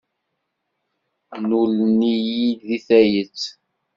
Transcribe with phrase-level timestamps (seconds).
[1.41, 3.41] Nnulen-iyi-d deg tayet.